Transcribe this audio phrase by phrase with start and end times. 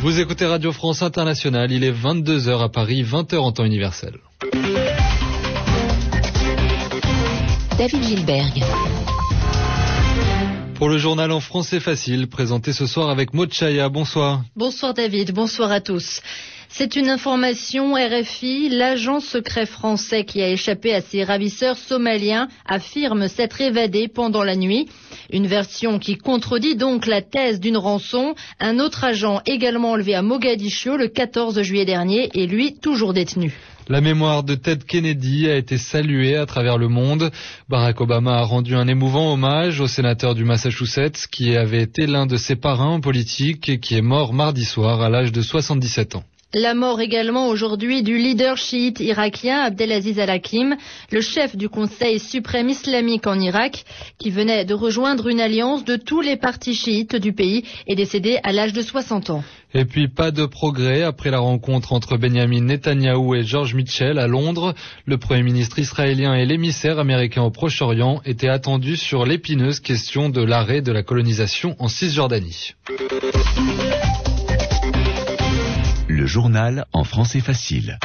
[0.00, 4.14] Vous écoutez Radio France Internationale, il est 22h à Paris, 20h en temps universel.
[7.76, 8.64] David Gilberg.
[10.80, 13.52] Pour le journal en français facile, présenté ce soir avec Maud.
[13.90, 14.40] Bonsoir.
[14.56, 16.22] Bonsoir David, bonsoir à tous.
[16.70, 18.70] C'est une information RFI.
[18.70, 24.56] L'agent secret français qui a échappé à ses ravisseurs somaliens affirme s'être évadé pendant la
[24.56, 24.88] nuit.
[25.30, 28.34] Une version qui contredit donc la thèse d'une rançon.
[28.58, 33.52] Un autre agent également enlevé à Mogadiscio le 14 juillet dernier et lui toujours détenu.
[33.90, 37.32] La mémoire de Ted Kennedy a été saluée à travers le monde.
[37.68, 42.26] Barack Obama a rendu un émouvant hommage au sénateur du Massachusetts qui avait été l'un
[42.26, 46.24] de ses parrains politiques et qui est mort mardi soir à l'âge de 77 ans.
[46.52, 50.76] La mort également aujourd'hui du leader chiite irakien Abdelaziz al-Hakim,
[51.12, 53.84] le chef du Conseil suprême islamique en Irak,
[54.18, 58.40] qui venait de rejoindre une alliance de tous les partis chiites du pays et décédé
[58.42, 59.44] à l'âge de 60 ans.
[59.74, 64.26] Et puis pas de progrès après la rencontre entre Benjamin Netanyahou et George Mitchell à
[64.26, 64.74] Londres.
[65.06, 70.42] Le Premier ministre israélien et l'émissaire américain au Proche-Orient étaient attendus sur l'épineuse question de
[70.42, 72.74] l'arrêt de la colonisation en Cisjordanie.
[76.30, 77.98] Journal en français facile.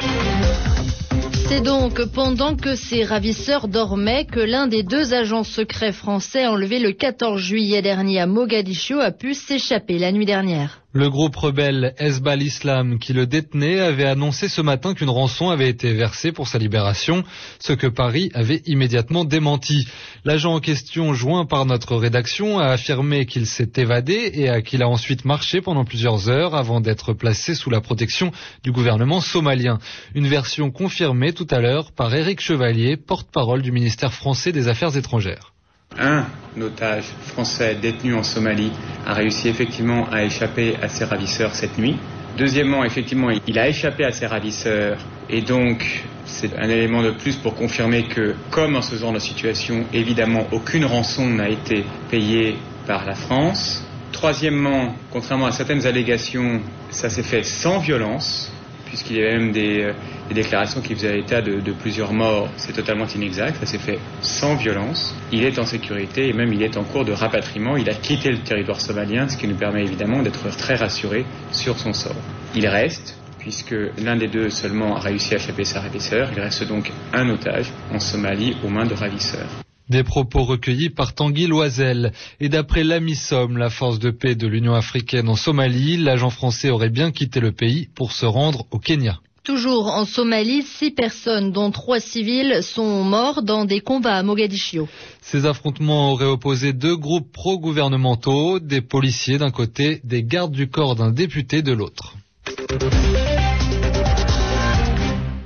[1.47, 6.79] C'est donc pendant que ces ravisseurs dormaient que l'un des deux agents secrets français enlevé
[6.79, 10.84] le 14 juillet dernier à Mogadiscio a pu s'échapper la nuit dernière.
[10.97, 15.67] Le groupe rebelle Hezbollah Islam qui le détenait avait annoncé ce matin qu'une rançon avait
[15.67, 17.25] été versée pour sa libération,
[17.59, 19.89] ce que Paris avait immédiatement démenti.
[20.23, 24.87] L'agent en question, joint par notre rédaction, a affirmé qu'il s'est évadé et qu'il a
[24.87, 28.31] ensuite marché pendant plusieurs heures avant d'être placé sous la protection
[28.63, 29.79] du gouvernement somalien.
[30.13, 34.95] Une version confirmée tout à l'heure par Éric Chevalier, porte-parole du ministère français des Affaires
[34.95, 35.54] étrangères.
[35.97, 36.25] Un
[36.61, 38.71] otage français détenu en Somalie
[39.05, 41.97] a réussi effectivement à échapper à ses ravisseurs cette nuit.
[42.37, 44.97] Deuxièmement, effectivement, il a échappé à ses ravisseurs
[45.29, 49.19] et donc c'est un élément de plus pour confirmer que, comme en ce genre de
[49.19, 53.85] situation, évidemment, aucune rançon n'a été payée par la France.
[54.11, 58.51] Troisièmement, contrairement à certaines allégations, ça s'est fait sans violence
[58.95, 59.91] puisqu'il y avait même des,
[60.29, 62.47] des, déclarations qui faisaient état de, de plusieurs morts.
[62.55, 65.13] C'est totalement inexact, ça s'est fait sans violence.
[65.33, 67.75] Il est en sécurité et même il est en cours de rapatriement.
[67.75, 71.77] Il a quitté le territoire somalien, ce qui nous permet évidemment d'être très rassurés sur
[71.77, 72.15] son sort.
[72.55, 76.65] Il reste, puisque l'un des deux seulement a réussi à échapper sa ravisseur, il reste
[76.65, 79.64] donc un otage en Somalie aux mains de ravisseurs.
[79.87, 82.11] Des propos recueillis par Tanguy Loisel.
[82.39, 86.89] Et d'après l'AMISOM, la force de paix de l'Union africaine en Somalie, l'agent français aurait
[86.89, 89.19] bien quitté le pays pour se rendre au Kenya.
[89.43, 94.87] Toujours en Somalie, six personnes, dont trois civils, sont morts dans des combats à Mogadiscio.
[95.21, 100.95] Ces affrontements auraient opposé deux groupes pro-gouvernementaux, des policiers d'un côté, des gardes du corps
[100.95, 102.15] d'un député de l'autre.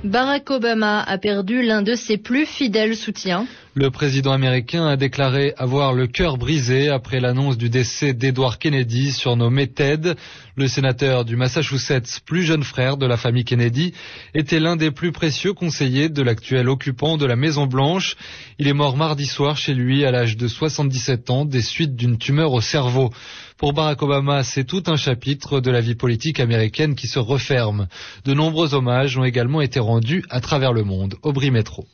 [0.02, 3.46] Barack Obama a perdu l'un de ses plus fidèles soutiens.
[3.74, 9.12] Le président américain a déclaré avoir le cœur brisé après l'annonce du décès d'Edward Kennedy,
[9.12, 10.14] surnommé Ted.
[10.56, 13.94] Le sénateur du Massachusetts, plus jeune frère de la famille Kennedy,
[14.34, 18.16] était l'un des plus précieux conseillers de l'actuel occupant de la Maison Blanche.
[18.58, 22.18] Il est mort mardi soir chez lui à l'âge de 77 ans des suites d'une
[22.18, 23.10] tumeur au cerveau.
[23.56, 27.86] Pour Barack Obama, c'est tout un chapitre de la vie politique américaine qui se referme.
[28.24, 31.14] De nombreux hommages ont également été rendus à travers le monde.
[31.22, 31.86] Aubry Métro.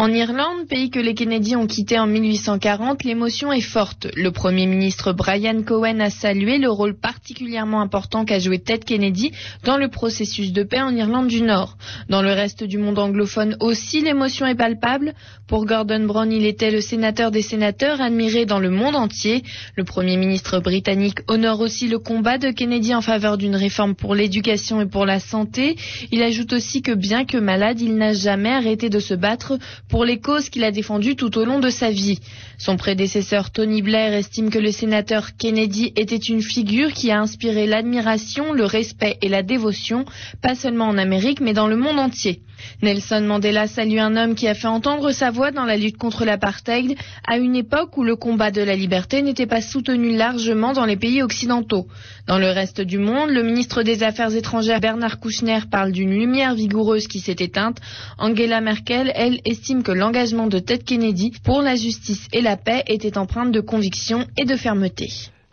[0.00, 4.06] En Irlande, pays que les Kennedy ont quitté en 1840, l'émotion est forte.
[4.14, 9.32] Le Premier ministre Brian Cohen a salué le rôle particulièrement important qu'a joué Ted Kennedy
[9.64, 11.76] dans le processus de paix en Irlande du Nord.
[12.08, 15.14] Dans le reste du monde anglophone aussi, l'émotion est palpable.
[15.48, 19.42] Pour Gordon Brown, il était le sénateur des sénateurs admiré dans le monde entier.
[19.74, 24.14] Le Premier ministre britannique honore aussi le combat de Kennedy en faveur d'une réforme pour
[24.14, 25.74] l'éducation et pour la santé.
[26.12, 30.04] Il ajoute aussi que bien que malade, il n'a jamais arrêté de se battre pour
[30.04, 32.20] les causes qu'il a défendues tout au long de sa vie.
[32.58, 37.66] Son prédécesseur Tony Blair estime que le sénateur Kennedy était une figure qui a inspiré
[37.66, 40.04] l'admiration, le respect et la dévotion,
[40.42, 42.42] pas seulement en Amérique, mais dans le monde entier.
[42.82, 46.24] Nelson Mandela salue un homme qui a fait entendre sa voix dans la lutte contre
[46.24, 46.96] l'apartheid
[47.26, 50.96] à une époque où le combat de la liberté n'était pas soutenu largement dans les
[50.96, 51.86] pays occidentaux.
[52.26, 56.54] Dans le reste du monde, le ministre des Affaires étrangères Bernard Kouchner parle d'une lumière
[56.54, 57.78] vigoureuse qui s'est éteinte.
[58.18, 62.84] Angela Merkel, elle, estime que l'engagement de Ted Kennedy pour la justice et la paix
[62.86, 65.08] était empreinte de conviction et de fermeté.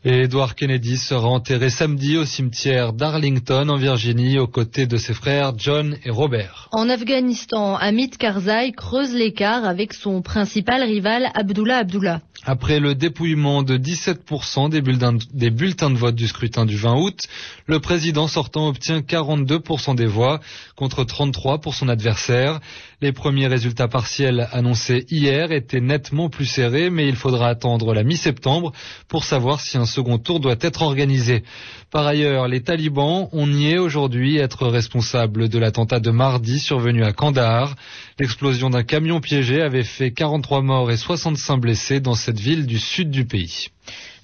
[0.07, 5.15] Et Edward Kennedy sera enterré samedi au cimetière d'Arlington en Virginie aux côtés de ses
[5.15, 6.69] frères John et Robert.
[6.71, 12.21] En Afghanistan, Hamid Karzai creuse l'écart avec son principal rival Abdullah Abdullah.
[12.43, 17.01] Après le dépouillement de 17% des bulletins, des bulletins de vote du scrutin du 20
[17.01, 17.21] août,
[17.65, 20.39] le président sortant obtient 42% des voix
[20.75, 22.59] contre 33 pour son adversaire.
[23.05, 28.01] Les premiers résultats partiels annoncés hier étaient nettement plus serrés, mais il faudra attendre la
[28.01, 28.71] mi-septembre
[29.07, 31.43] pour savoir si un second tour doit être organisé.
[31.91, 37.13] Par ailleurs, les talibans ont nié aujourd'hui être responsables de l'attentat de mardi survenu à
[37.13, 37.75] Kandahar.
[38.17, 42.79] L'explosion d'un camion piégé avait fait 43 morts et 65 blessés dans cette ville du
[42.79, 43.67] sud du pays.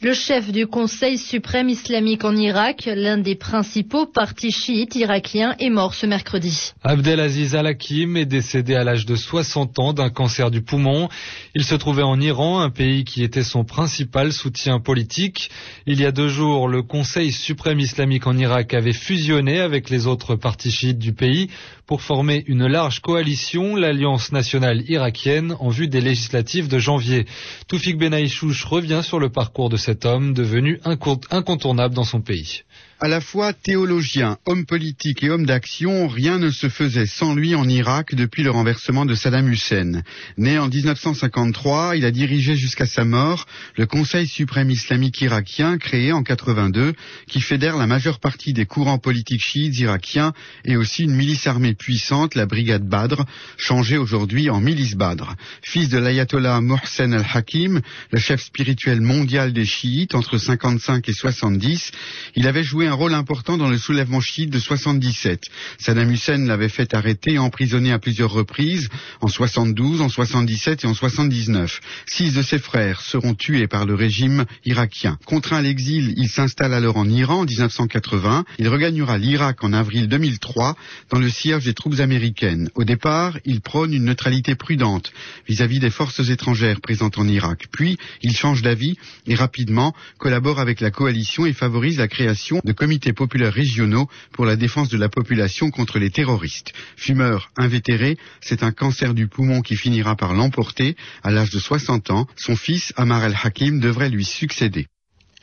[0.03, 5.69] Le chef du Conseil suprême islamique en Irak, l'un des principaux partis chiites irakiens, est
[5.69, 6.71] mort ce mercredi.
[6.81, 11.07] Abdelaziz Al-Hakim est décédé à l'âge de 60 ans d'un cancer du poumon.
[11.53, 15.51] Il se trouvait en Iran, un pays qui était son principal soutien politique.
[15.85, 20.07] Il y a deux jours, le Conseil suprême islamique en Irak avait fusionné avec les
[20.07, 21.51] autres partis chiites du pays
[21.85, 27.25] pour former une large coalition, l'Alliance nationale irakienne, en vue des législatives de janvier.
[27.67, 32.63] Toufik Benaïchouch revient sur le parcours de cet homme devenu incontournable dans son pays.
[33.03, 37.55] À la fois théologien, homme politique et homme d'action, rien ne se faisait sans lui
[37.55, 40.03] en Irak depuis le renversement de Saddam Hussein.
[40.37, 46.11] Né en 1953, il a dirigé jusqu'à sa mort le Conseil suprême islamique irakien créé
[46.11, 46.93] en 82
[47.25, 50.33] qui fédère la majeure partie des courants politiques chiites irakiens
[50.63, 53.25] et aussi une milice armée puissante, la brigade Badr,
[53.57, 55.33] changée aujourd'hui en milice Badr.
[55.63, 57.81] Fils de l'ayatollah Mohsen al-Hakim,
[58.11, 61.91] le chef spirituel mondial des chiites entre 55 et 70,
[62.35, 65.45] il avait joué un rôle important dans le soulèvement chiite de 77.
[65.77, 68.89] Saddam Hussein l'avait fait arrêter et emprisonner à plusieurs reprises,
[69.21, 71.79] en 72, en 77 et en 79.
[72.05, 75.17] Six de ses frères seront tués par le régime irakien.
[75.25, 78.43] Contraint à l'exil, il s'installe alors en Iran en 1980.
[78.59, 80.75] Il regagnera l'Irak en avril 2003
[81.11, 82.69] dans le siège des troupes américaines.
[82.75, 85.13] Au départ, il prône une neutralité prudente
[85.47, 87.67] vis-à-vis -vis des forces étrangères présentes en Irak.
[87.71, 88.97] Puis, il change d'avis
[89.27, 94.43] et rapidement collabore avec la coalition et favorise la création de comités populaires régionaux pour
[94.43, 96.73] la défense de la population contre les terroristes.
[96.97, 100.95] Fumeur invétéré, c'est un cancer du poumon qui finira par l'emporter.
[101.21, 104.87] À l'âge de 60 ans, son fils, Amar el-Hakim, devrait lui succéder.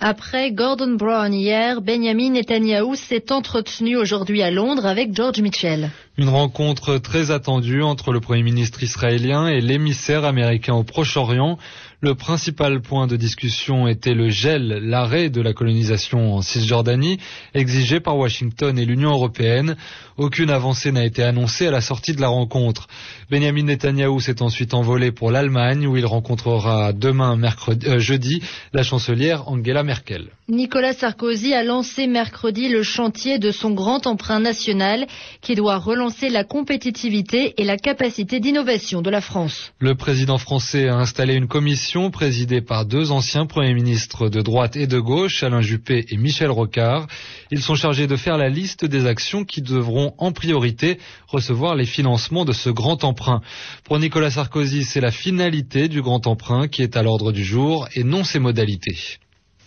[0.01, 5.93] Après Gordon Brown hier, Benjamin Netanyahu s'est entretenu aujourd'hui à Londres avec George Mitchell.
[6.21, 11.59] Une rencontre très attendue entre le Premier ministre israélien et l'émissaire américain au Proche-Orient.
[12.01, 17.19] Le principal point de discussion était le gel, l'arrêt de la colonisation en Cisjordanie,
[17.55, 19.77] exigé par Washington et l'Union européenne.
[20.17, 22.89] Aucune avancée n'a été annoncée à la sortie de la rencontre.
[23.31, 28.43] Benjamin Netanyahu s'est ensuite envolé pour l'Allemagne où il rencontrera demain mercredi, euh, jeudi
[28.73, 30.29] la chancelière Angela Merkel.
[30.49, 35.07] Nicolas Sarkozy a lancé mercredi le chantier de son grand emprunt national
[35.43, 39.73] qui doit relancer la compétitivité et la capacité d'innovation de la France.
[39.79, 44.77] Le président français a installé une commission présidée par deux anciens premiers ministres de droite
[44.77, 47.07] et de gauche, Alain Juppé et Michel Rocard.
[47.51, 51.87] Ils sont chargés de faire la liste des actions qui devront en priorité recevoir les
[51.87, 53.41] financements de ce grand emprunt.
[53.85, 57.87] Pour Nicolas Sarkozy, c'est la finalité du grand emprunt qui est à l'ordre du jour
[57.95, 59.19] et non ses modalités.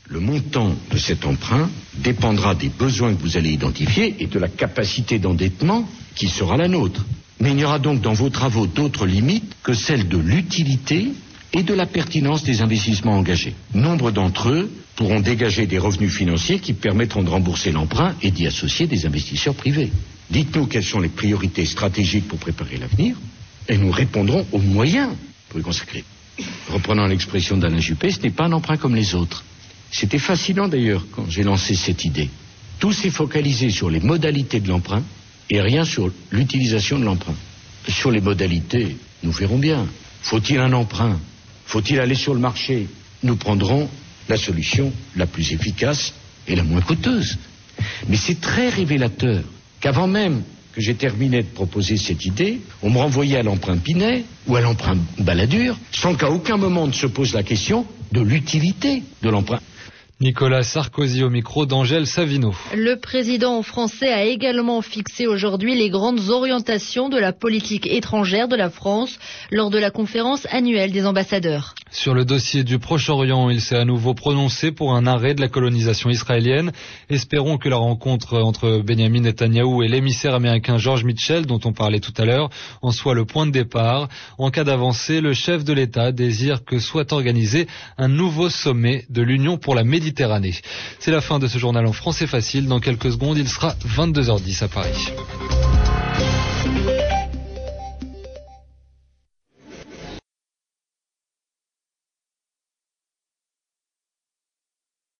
[0.09, 4.47] Le montant de cet emprunt dépendra des besoins que vous allez identifier et de la
[4.49, 7.05] capacité d'endettement qui sera la nôtre.
[7.39, 11.07] Mais il y aura donc dans vos travaux d'autres limites que celles de l'utilité
[11.53, 13.55] et de la pertinence des investissements engagés.
[13.73, 18.47] Nombre d'entre eux pourront dégager des revenus financiers qui permettront de rembourser l'emprunt et d'y
[18.47, 19.91] associer des investisseurs privés.
[20.29, 23.15] Dites-nous quelles sont les priorités stratégiques pour préparer l'avenir
[23.67, 25.09] et nous répondrons aux moyens
[25.49, 26.03] pour y consacrer.
[26.69, 29.43] Reprenant l'expression d'Alain Juppé, ce n'est pas un emprunt comme les autres.
[29.91, 32.29] C'était fascinant d'ailleurs quand j'ai lancé cette idée.
[32.79, 35.03] Tout s'est focalisé sur les modalités de l'emprunt
[35.49, 37.35] et rien sur l'utilisation de l'emprunt.
[37.87, 39.85] Sur les modalités, nous verrons bien.
[40.21, 41.19] Faut-il un emprunt?
[41.65, 42.87] Faut-il aller sur le marché?
[43.23, 43.89] Nous prendrons
[44.29, 46.13] la solution la plus efficace
[46.47, 47.37] et la moins coûteuse.
[48.07, 49.43] Mais c'est très révélateur
[49.79, 50.43] qu'avant même
[50.73, 54.61] que j'ai terminé de proposer cette idée, on me renvoyait à l'emprunt Pinet ou à
[54.61, 59.59] l'emprunt Balladur, sans qu'à aucun moment ne se pose la question de l'utilité de l'emprunt.
[60.21, 62.53] Nicolas Sarkozy au micro d'Angèle Savino.
[62.75, 68.55] Le président français a également fixé aujourd'hui les grandes orientations de la politique étrangère de
[68.55, 69.17] la France
[69.49, 71.73] lors de la conférence annuelle des ambassadeurs.
[71.89, 75.47] Sur le dossier du Proche-Orient, il s'est à nouveau prononcé pour un arrêt de la
[75.47, 76.71] colonisation israélienne.
[77.09, 81.99] Espérons que la rencontre entre Benjamin Netanyahou et l'émissaire américain George Mitchell, dont on parlait
[81.99, 82.51] tout à l'heure,
[82.83, 84.07] en soit le point de départ.
[84.37, 89.23] En cas d'avancée, le chef de l'État désire que soit organisé un nouveau sommet de
[89.23, 89.83] l'Union pour la
[90.99, 92.67] C'est la fin de ce journal en français facile.
[92.67, 95.11] Dans quelques secondes, il sera 22h10 à Paris.